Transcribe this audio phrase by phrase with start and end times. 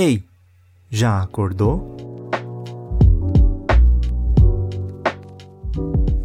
[0.00, 0.22] Ei,
[0.88, 1.96] já acordou?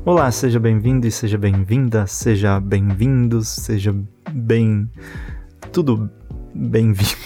[0.05, 3.95] Olá, seja bem-vindo e seja bem-vinda, seja bem-vindos, seja
[4.31, 4.87] bem.
[5.71, 6.07] tudo
[6.53, 7.17] bem-vindo.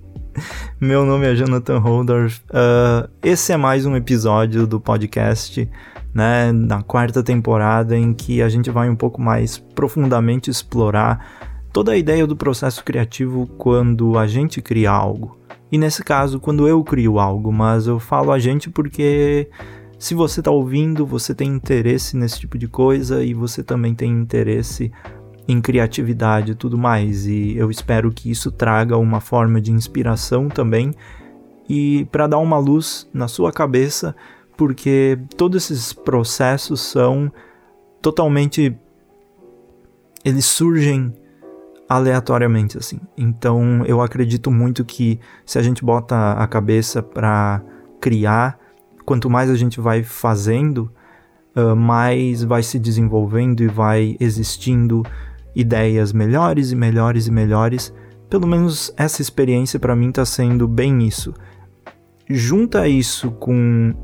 [0.78, 2.42] Meu nome é Jonathan Holdorf.
[2.50, 5.66] Uh, esse é mais um episódio do podcast,
[6.12, 11.92] né, na quarta temporada, em que a gente vai um pouco mais profundamente explorar toda
[11.92, 15.38] a ideia do processo criativo quando a gente cria algo.
[15.70, 19.48] E nesse caso, quando eu crio algo, mas eu falo a gente porque
[19.98, 24.10] se você está ouvindo, você tem interesse nesse tipo de coisa e você também tem
[24.10, 24.90] interesse
[25.46, 27.26] em criatividade e tudo mais.
[27.26, 30.94] E eu espero que isso traga uma forma de inspiração também
[31.68, 34.14] e para dar uma luz na sua cabeça,
[34.56, 37.30] porque todos esses processos são
[38.00, 38.74] totalmente
[40.24, 41.12] eles surgem
[41.88, 43.00] aleatoriamente assim.
[43.16, 47.62] Então eu acredito muito que se a gente bota a cabeça para
[48.00, 48.58] criar,
[49.04, 50.92] quanto mais a gente vai fazendo,
[51.56, 55.02] uh, mais vai se desenvolvendo e vai existindo
[55.54, 57.92] ideias melhores e melhores e melhores.
[58.28, 61.32] Pelo menos essa experiência para mim está sendo bem isso.
[62.28, 63.94] Junta isso com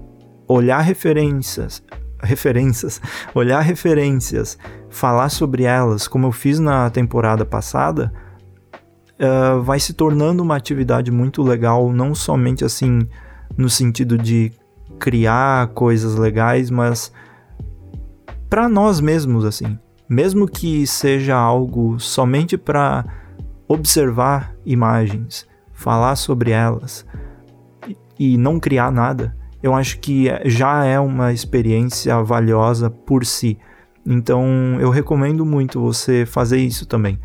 [0.48, 1.82] olhar referências,
[2.24, 3.00] referências,
[3.34, 4.58] olhar referências,
[4.88, 8.12] falar sobre elas, como eu fiz na temporada passada,
[9.18, 13.06] uh, vai se tornando uma atividade muito legal, não somente assim
[13.56, 14.52] no sentido de
[14.98, 17.12] criar coisas legais, mas
[18.48, 19.78] para nós mesmos assim,
[20.08, 23.04] mesmo que seja algo somente para
[23.66, 27.06] observar imagens, falar sobre elas
[28.18, 33.56] e não criar nada eu acho que já é uma experiência valiosa por si.
[34.04, 37.18] Então eu recomendo muito você fazer isso também.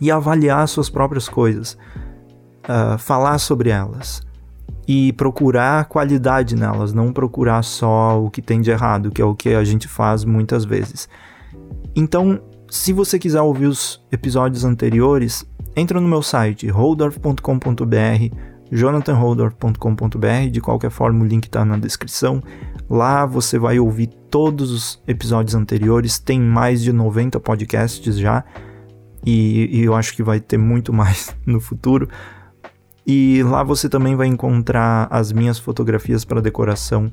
[0.00, 1.78] E avaliar suas próprias coisas,
[2.64, 4.26] uh, falar sobre elas
[4.88, 9.36] e procurar qualidade nelas, não procurar só o que tem de errado, que é o
[9.36, 11.08] que a gente faz muitas vezes.
[11.94, 20.50] Então, se você quiser ouvir os episódios anteriores, entra no meu site holdorf.com.br jonathanholdorf.com.br.
[20.50, 22.42] De qualquer forma, o link está na descrição.
[22.90, 26.18] Lá você vai ouvir todos os episódios anteriores.
[26.18, 28.44] Tem mais de 90 podcasts já.
[29.24, 32.08] E, e eu acho que vai ter muito mais no futuro.
[33.06, 37.12] E lá você também vai encontrar as minhas fotografias para decoração,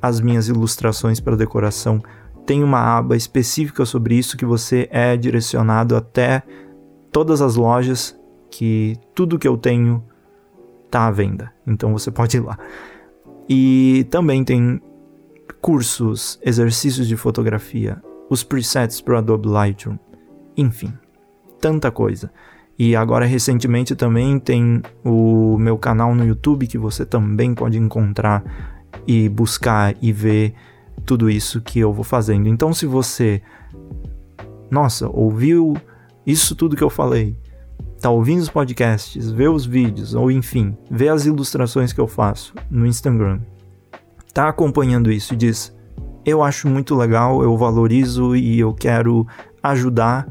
[0.00, 2.00] as minhas ilustrações para decoração.
[2.46, 6.42] Tem uma aba específica sobre isso que você é direcionado até
[7.10, 8.14] todas as lojas
[8.50, 10.04] que tudo que eu tenho
[10.94, 11.52] está à venda.
[11.66, 12.56] Então você pode ir lá.
[13.48, 14.80] E também tem
[15.60, 18.00] cursos, exercícios de fotografia,
[18.30, 19.98] os presets para o Adobe Lightroom,
[20.56, 20.92] enfim,
[21.60, 22.30] tanta coisa.
[22.78, 28.42] E agora recentemente também tem o meu canal no YouTube que você também pode encontrar
[29.06, 30.54] e buscar e ver
[31.04, 32.48] tudo isso que eu vou fazendo.
[32.48, 33.42] Então se você
[34.70, 35.76] nossa, ouviu
[36.26, 37.36] isso tudo que eu falei
[38.04, 42.52] tá ouvindo os podcasts, vê os vídeos, ou enfim, vê as ilustrações que eu faço
[42.70, 43.40] no Instagram,
[44.34, 45.74] tá acompanhando isso e diz:
[46.22, 49.26] Eu acho muito legal, eu valorizo e eu quero
[49.62, 50.28] ajudar,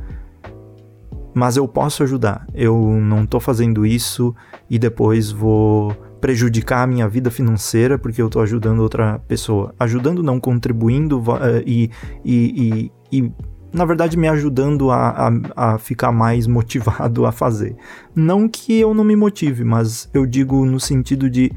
[1.33, 2.45] mas eu posso ajudar.
[2.53, 4.35] Eu não tô fazendo isso
[4.69, 9.73] e depois vou prejudicar a minha vida financeira porque eu tô ajudando outra pessoa.
[9.79, 11.89] Ajudando, não contribuindo uh, e,
[12.23, 13.31] e, e, e
[13.73, 17.75] na verdade, me ajudando a, a, a, ficar mais motivado a fazer.
[18.15, 21.51] Não que eu não me motive, mas eu digo no sentido de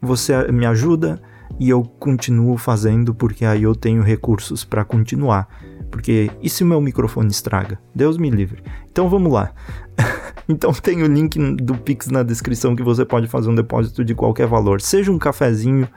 [0.00, 1.20] você me ajuda
[1.58, 5.48] e eu continuo fazendo porque aí eu tenho recursos para continuar.
[5.90, 7.80] Porque e se o meu microfone estraga?
[7.94, 8.62] Deus me livre.
[8.90, 9.52] Então vamos lá.
[10.48, 14.14] então tem o link do Pix na descrição que você pode fazer um depósito de
[14.14, 15.88] qualquer valor, seja um cafezinho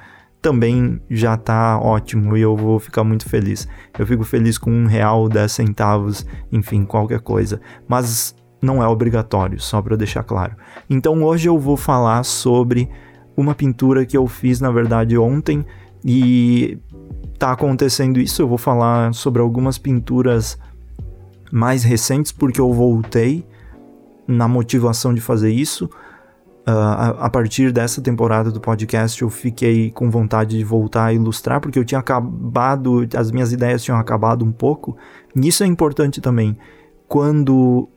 [0.44, 3.66] também já tá ótimo e eu vou ficar muito feliz.
[3.98, 7.62] Eu fico feliz com um real, dez centavos, enfim, qualquer coisa.
[7.88, 10.56] Mas não é obrigatório, só para deixar claro.
[10.90, 12.90] Então hoje eu vou falar sobre
[13.38, 15.66] uma pintura que eu fiz, na verdade, ontem
[16.04, 16.78] e
[17.40, 18.42] tá acontecendo isso.
[18.42, 20.60] Eu vou falar sobre algumas pinturas
[21.54, 23.48] mais recentes porque eu voltei
[24.28, 25.90] na motivação de fazer isso.
[26.66, 31.14] Uh, a, a, partir dessa temporada do podcast eu fiquei com vontade de voltar a
[31.14, 34.96] ilustrar, porque eu tinha acabado, as minhas ideias tinham acabado um pouco.
[35.36, 36.58] E isso é importante também.
[37.06, 37.90] Quando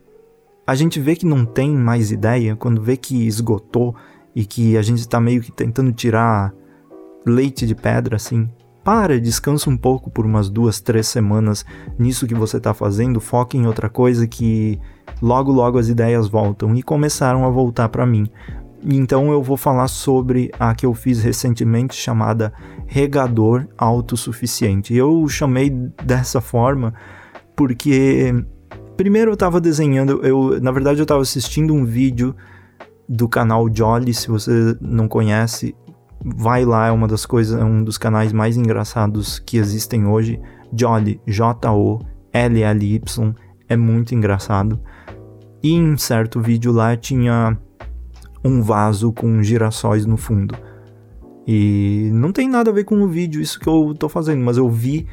[0.65, 3.95] a gente vê que não tem mais ideia, quando vê que esgotou
[4.35, 6.53] e que a gente está meio que tentando tirar
[7.25, 8.49] leite de pedra, assim,
[8.87, 11.65] para, descansa um pouco por umas duas, três semanas
[11.99, 14.79] nisso que você está fazendo, foque em outra coisa que
[15.21, 16.73] logo, logo as ideias voltam.
[16.73, 18.29] E começaram a voltar para mim.
[18.81, 22.53] Então eu vou falar sobre a que eu fiz recentemente chamada
[22.85, 24.95] regador autossuficiente.
[24.95, 26.93] Eu chamei dessa forma
[27.57, 28.33] porque
[28.95, 32.33] primeiro eu estava desenhando, eu na verdade eu estava assistindo um vídeo
[33.09, 35.75] do canal Jolly, se você não conhece,
[36.35, 40.39] vai lá, é uma das coisas, é um dos canais mais engraçados que existem hoje.
[40.73, 41.99] Jolly, J O
[42.33, 43.35] L L Y,
[43.69, 44.79] é muito engraçado.
[45.63, 47.57] E em certo vídeo lá tinha
[48.43, 50.55] um vaso com girassóis no fundo.
[51.47, 54.57] E não tem nada a ver com o vídeo isso que eu tô fazendo, mas
[54.57, 55.07] eu vi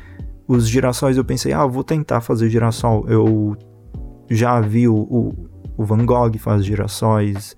[0.47, 3.07] os girassóis eu pensei, ah, vou tentar fazer girassol.
[3.09, 3.57] Eu
[4.29, 7.57] já vi o, o, o Van Gogh faz girassóis,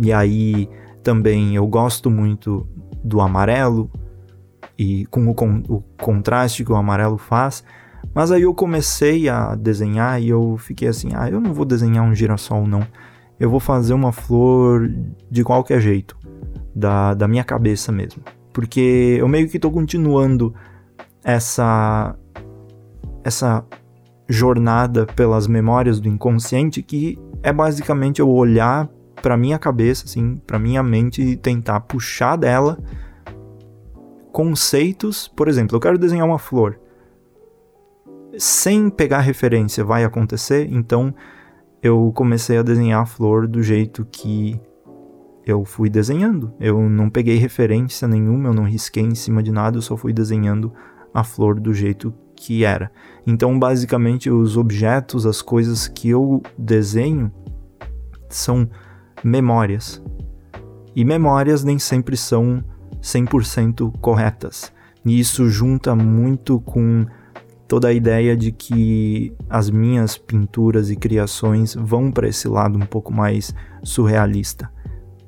[0.00, 0.68] e aí
[1.02, 2.66] também eu gosto muito
[3.06, 3.90] do amarelo,
[4.78, 7.64] e com o, com o contraste que o amarelo faz.
[8.14, 12.04] Mas aí eu comecei a desenhar e eu fiquei assim, ah, eu não vou desenhar
[12.04, 12.86] um girassol não
[13.38, 14.90] eu vou fazer uma flor
[15.30, 16.16] de qualquer jeito,
[16.74, 18.22] da, da minha cabeça mesmo.
[18.52, 20.54] Porque eu meio que estou continuando
[21.22, 22.16] essa,
[23.22, 23.64] essa
[24.28, 28.88] jornada pelas memórias do inconsciente, que é basicamente eu olhar
[29.22, 32.78] para minha cabeça, assim, para minha mente e tentar puxar dela
[34.32, 35.28] conceitos.
[35.28, 36.78] Por exemplo, eu quero desenhar uma flor.
[38.38, 41.14] Sem pegar referência vai acontecer, então
[41.82, 44.60] eu comecei a desenhar a flor do jeito que
[45.46, 46.52] eu fui desenhando.
[46.60, 50.12] Eu não peguei referência nenhuma, eu não risquei em cima de nada, eu só fui
[50.12, 50.72] desenhando
[51.14, 52.90] a flor do jeito que era.
[53.26, 57.32] Então, basicamente, os objetos, as coisas que eu desenho
[58.28, 58.68] são
[59.26, 60.00] memórias.
[60.94, 62.62] E memórias nem sempre são
[63.02, 64.72] 100% corretas.
[65.04, 67.04] E isso junta muito com
[67.68, 72.86] toda a ideia de que as minhas pinturas e criações vão para esse lado um
[72.86, 73.52] pouco mais
[73.82, 74.70] surrealista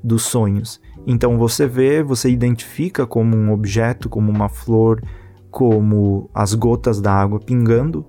[0.03, 0.81] dos sonhos.
[1.05, 5.03] Então você vê, você identifica como um objeto, como uma flor,
[5.51, 8.07] como as gotas da água pingando,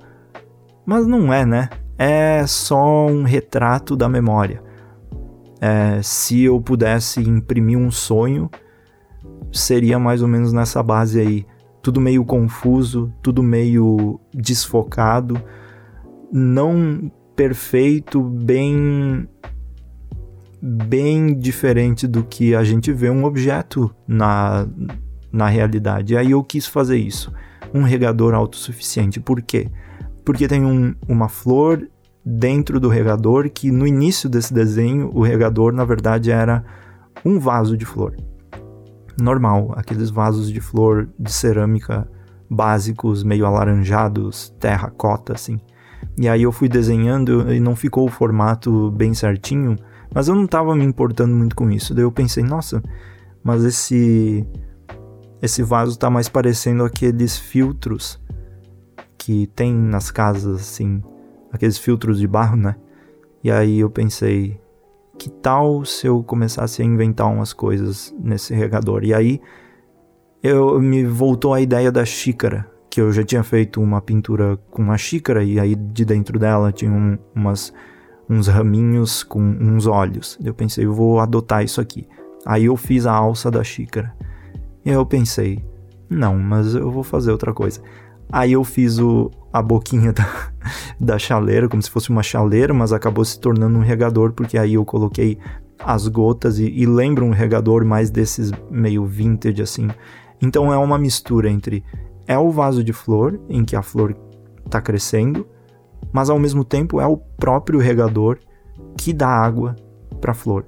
[0.85, 1.69] mas não é, né?
[1.97, 4.68] É só um retrato da memória.
[5.61, 8.49] É, se eu pudesse imprimir um sonho,
[9.51, 11.45] seria mais ou menos nessa base aí
[11.81, 15.41] tudo meio confuso, tudo meio desfocado,
[16.31, 19.27] não perfeito, bem
[20.61, 24.67] bem diferente do que a gente vê um objeto na,
[25.31, 26.13] na realidade.
[26.13, 27.33] E aí eu quis fazer isso,
[27.73, 29.21] um regador autossuficiente.
[29.21, 29.69] Por quê?
[30.25, 31.89] Porque tem um, uma flor
[32.25, 36.63] dentro do regador que no início desse desenho o regador na verdade era
[37.25, 38.15] um vaso de flor
[39.21, 42.09] normal, aqueles vasos de flor de cerâmica
[42.49, 45.59] básicos, meio alaranjados, terracota assim.
[46.17, 49.75] E aí eu fui desenhando e não ficou o formato bem certinho,
[50.13, 51.93] mas eu não estava me importando muito com isso.
[51.93, 52.81] Daí eu pensei, nossa,
[53.43, 54.45] mas esse
[55.41, 58.19] esse vaso está mais parecendo aqueles filtros
[59.17, 61.01] que tem nas casas assim,
[61.51, 62.75] aqueles filtros de barro, né?
[63.43, 64.59] E aí eu pensei,
[65.17, 69.03] que tal se eu começasse a inventar umas coisas nesse regador?
[69.03, 69.41] E aí
[70.41, 74.81] eu me voltou a ideia da xícara, que eu já tinha feito uma pintura com
[74.81, 77.73] uma xícara e aí de dentro dela tinha um, umas,
[78.29, 80.39] uns raminhos com uns olhos.
[80.43, 82.07] Eu pensei, eu vou adotar isso aqui.
[82.45, 84.15] Aí eu fiz a alça da xícara.
[84.85, 85.63] E aí eu pensei,
[86.09, 87.81] não, mas eu vou fazer outra coisa.
[88.31, 90.51] Aí eu fiz o, a boquinha da,
[90.99, 94.75] da chaleira, como se fosse uma chaleira, mas acabou se tornando um regador, porque aí
[94.75, 95.37] eu coloquei
[95.79, 99.87] as gotas e, e lembra um regador mais desses meio vintage assim.
[100.41, 101.83] Então é uma mistura entre
[102.27, 104.15] é o vaso de flor, em que a flor
[104.63, 105.47] está crescendo,
[106.11, 108.37] mas ao mesmo tempo é o próprio regador
[108.95, 109.75] que dá água
[110.21, 110.65] para a flor.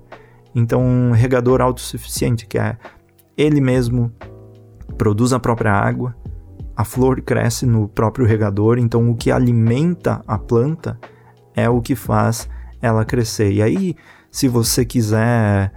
[0.56, 2.78] Então, um regador autossuficiente, que é
[3.38, 4.12] ele mesmo
[4.98, 6.16] produz a própria água,
[6.82, 11.00] a flor cresce no próprio regador, então o que alimenta a planta
[11.56, 12.50] é o que faz
[12.82, 13.52] ela crescer.
[13.52, 13.96] E aí,
[14.32, 15.72] se você quiser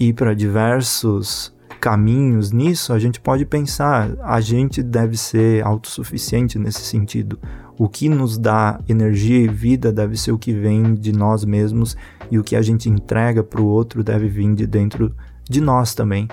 [0.00, 6.80] ir para diversos caminhos nisso, a gente pode pensar, a gente deve ser autossuficiente nesse
[6.80, 7.38] sentido.
[7.78, 11.96] O que nos dá energia e vida deve ser o que vem de nós mesmos
[12.32, 15.14] e o que a gente entrega para o outro deve vir de dentro
[15.48, 16.26] de nós também.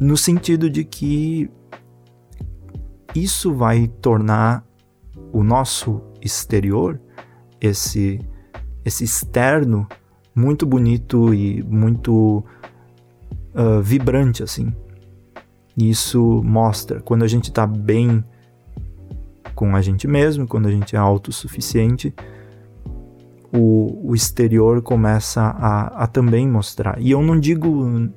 [0.00, 1.50] No sentido de que
[3.14, 4.64] isso vai tornar
[5.32, 7.00] o nosso exterior,
[7.60, 8.20] esse,
[8.84, 9.86] esse externo,
[10.34, 12.44] muito bonito e muito
[13.54, 14.72] uh, vibrante, assim.
[15.76, 18.24] Isso mostra quando a gente está bem
[19.54, 22.14] com a gente mesmo, quando a gente é autossuficiente,
[23.52, 27.00] o, o exterior começa a, a também mostrar.
[27.00, 28.08] E eu não digo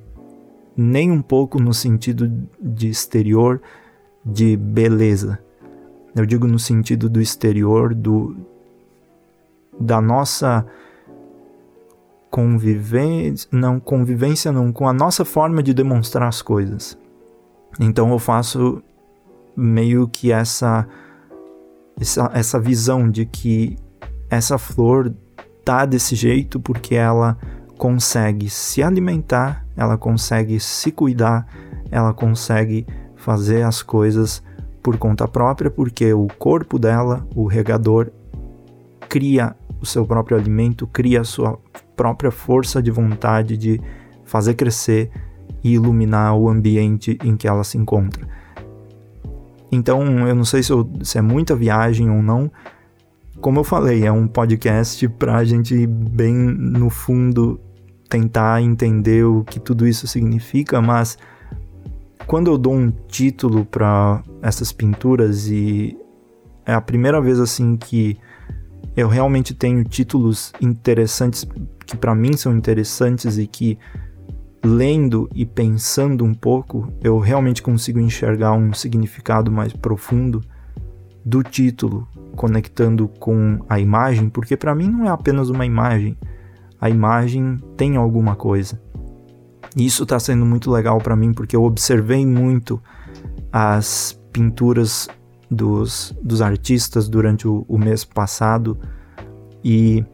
[0.76, 2.30] nem um pouco no sentido
[2.60, 3.60] de exterior
[4.24, 5.38] de beleza.
[6.14, 8.36] Eu digo no sentido do exterior do
[9.80, 10.66] da nossa
[12.30, 16.96] convivência, não convivência não, com a nossa forma de demonstrar as coisas.
[17.80, 18.82] Então eu faço
[19.56, 20.86] meio que essa
[22.00, 23.76] essa, essa visão de que
[24.30, 25.12] essa flor
[25.64, 27.36] tá desse jeito porque ela
[27.76, 31.46] consegue se alimentar, ela consegue se cuidar,
[31.90, 32.86] ela consegue
[33.22, 34.42] fazer as coisas
[34.82, 38.10] por conta própria, porque o corpo dela, o regador,
[39.08, 41.56] cria o seu próprio alimento, cria a sua
[41.96, 43.80] própria força de vontade de
[44.24, 45.10] fazer crescer
[45.62, 48.26] e iluminar o ambiente em que ela se encontra.
[49.70, 52.50] Então, eu não sei se, eu, se é muita viagem ou não.
[53.40, 57.60] Como eu falei, é um podcast para a gente, bem no fundo,
[58.08, 61.16] tentar entender o que tudo isso significa, mas
[62.26, 65.96] quando eu dou um título para essas pinturas e
[66.64, 68.18] é a primeira vez assim que
[68.96, 71.46] eu realmente tenho títulos interessantes
[71.86, 73.78] que para mim são interessantes e que
[74.64, 80.40] lendo e pensando um pouco, eu realmente consigo enxergar um significado mais profundo
[81.24, 86.16] do título, conectando com a imagem, porque para mim não é apenas uma imagem.
[86.80, 88.80] A imagem tem alguma coisa.
[89.76, 92.80] E isso está sendo muito legal para mim porque eu observei muito
[93.52, 95.08] as pinturas
[95.50, 98.78] dos, dos artistas durante o, o mês passado
[99.64, 100.04] e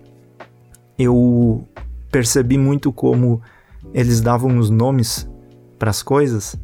[0.98, 1.66] eu
[2.10, 3.40] percebi muito como
[3.94, 5.28] eles davam os nomes
[5.78, 6.56] para as coisas.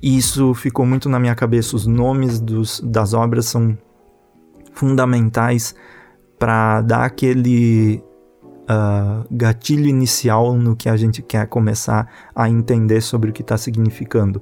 [0.00, 1.76] E isso ficou muito na minha cabeça.
[1.76, 3.76] Os nomes dos, das obras são
[4.74, 5.74] fundamentais
[6.38, 8.02] para dar aquele
[8.62, 13.56] uh, gatilho inicial no que a gente quer começar a entender sobre o que está
[13.56, 14.40] significando.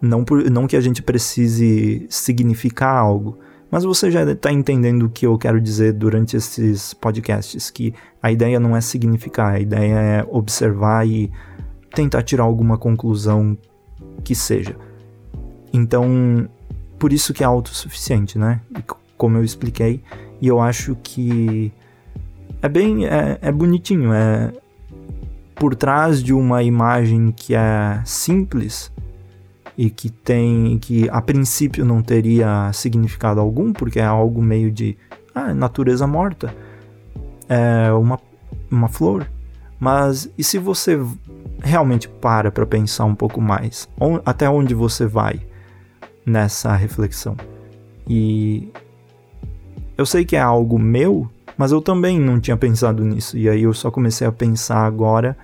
[0.00, 3.38] Não, por, não que a gente precise significar algo,
[3.70, 8.30] mas você já está entendendo o que eu quero dizer durante esses podcasts, que a
[8.30, 11.30] ideia não é significar, a ideia é observar e
[11.94, 13.56] tentar tirar alguma conclusão
[14.24, 14.76] que seja.
[15.72, 16.48] Então,
[16.98, 18.60] por isso que é autossuficiente, né?
[19.16, 20.02] Como eu expliquei,
[20.40, 21.72] e eu acho que
[22.62, 24.52] é bem é, é bonitinho, é
[25.54, 28.90] por trás de uma imagem que é simples
[29.76, 34.96] e que tem que a princípio não teria significado algum, porque é algo meio de
[35.34, 36.54] ah, natureza morta,
[37.48, 38.18] é uma,
[38.70, 39.26] uma flor.
[39.78, 41.00] Mas e se você
[41.60, 43.88] realmente para para pensar um pouco mais,
[44.24, 45.40] até onde você vai
[46.24, 47.36] nessa reflexão?
[48.08, 48.70] E
[49.96, 53.36] eu sei que é algo meu, mas eu também não tinha pensado nisso.
[53.36, 55.36] E aí eu só comecei a pensar agora.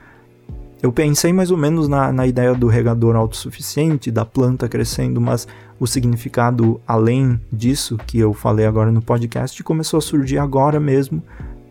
[0.83, 5.47] Eu pensei mais ou menos na, na ideia do regador autossuficiente, da planta crescendo, mas
[5.81, 11.23] o significado além disso que eu falei agora no podcast começou a surgir agora mesmo,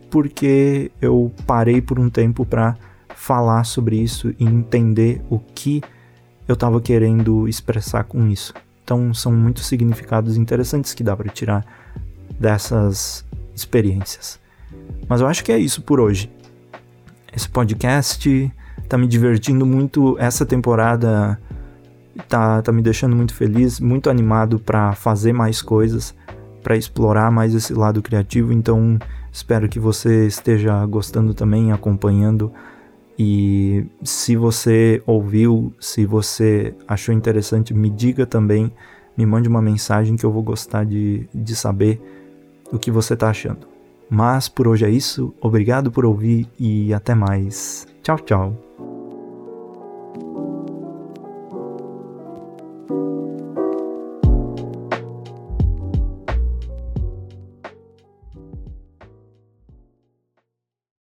[0.10, 2.76] porque eu parei por um tempo para
[3.16, 5.82] falar sobre isso e entender o que
[6.48, 8.54] eu estava querendo expressar com isso.
[8.84, 11.66] Então são muitos significados interessantes que dá para tirar
[12.40, 13.26] dessas
[13.58, 14.40] experiências.
[15.08, 16.32] Mas eu acho que é isso por hoje.
[17.36, 18.52] Esse podcast
[18.88, 21.40] tá me divertindo muito essa temporada
[22.28, 26.16] tá, tá me deixando muito feliz, muito animado para fazer mais coisas,
[26.64, 28.54] para explorar mais esse lado criativo.
[28.54, 28.98] Então,
[29.32, 32.52] espero que você esteja gostando também, acompanhando.
[33.20, 38.72] E se você ouviu, se você achou interessante, me diga também,
[39.18, 42.00] me mande uma mensagem que eu vou gostar de, de saber
[42.72, 43.68] o que você está achando.
[44.10, 47.86] Mas por hoje é isso, obrigado por ouvir e até mais.
[48.02, 48.87] Tchau, tchau.